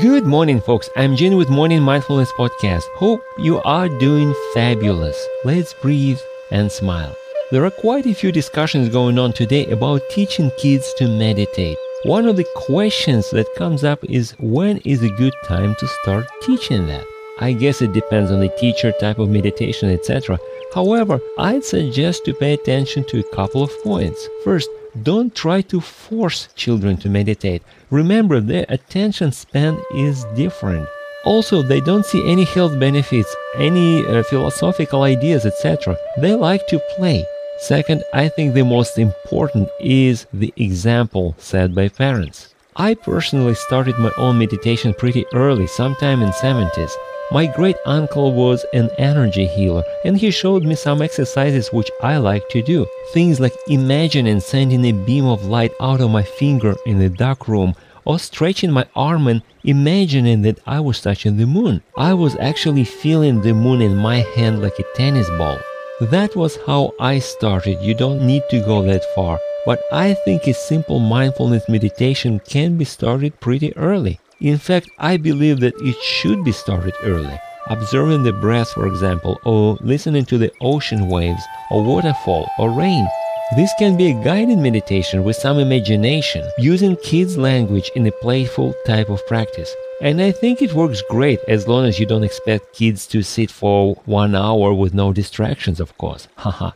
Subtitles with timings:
[0.00, 0.88] Good morning, folks.
[0.96, 2.84] I'm Jin with Morning Mindfulness Podcast.
[2.94, 5.22] Hope you are doing fabulous.
[5.44, 6.18] Let's breathe
[6.50, 7.14] and smile.
[7.50, 11.76] There are quite a few discussions going on today about teaching kids to meditate.
[12.04, 16.24] One of the questions that comes up is when is a good time to start
[16.40, 17.04] teaching that?
[17.38, 20.38] I guess it depends on the teacher, type of meditation, etc.
[20.74, 24.26] However, I'd suggest to pay attention to a couple of points.
[24.42, 24.70] First,
[25.00, 27.62] don't try to force children to meditate.
[27.90, 30.88] Remember, their attention span is different.
[31.24, 35.96] Also, they don't see any health benefits, any uh, philosophical ideas, etc.
[36.18, 37.24] They like to play.
[37.60, 42.52] Second, I think the most important is the example set by parents.
[42.74, 46.90] I personally started my own meditation pretty early, sometime in 70s.
[47.32, 52.18] My great uncle was an energy healer and he showed me some exercises which I
[52.18, 52.86] like to do.
[53.14, 57.48] Things like imagining sending a beam of light out of my finger in the dark
[57.48, 57.74] room
[58.04, 61.82] or stretching my arm and imagining that I was touching the moon.
[61.96, 65.58] I was actually feeling the moon in my hand like a tennis ball.
[66.02, 67.80] That was how I started.
[67.80, 69.40] You don't need to go that far.
[69.64, 74.20] But I think a simple mindfulness meditation can be started pretty early.
[74.42, 77.38] In fact, I believe that it should be started early.
[77.68, 83.06] Observing the breath, for example, or listening to the ocean waves, or waterfall, or rain.
[83.54, 88.74] This can be a guided meditation with some imagination, using kids' language in a playful
[88.84, 89.72] type of practice.
[90.00, 93.48] And I think it works great as long as you don't expect kids to sit
[93.48, 96.26] for one hour with no distractions, of course.
[96.36, 96.72] Haha.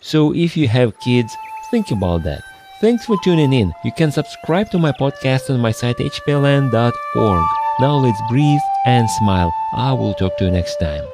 [0.00, 1.32] so if you have kids,
[1.70, 2.42] think about that.
[2.80, 3.72] Thanks for tuning in.
[3.84, 7.44] You can subscribe to my podcast on my site hpln.org.
[7.80, 9.52] Now let's breathe and smile.
[9.74, 11.04] I will talk to you next time.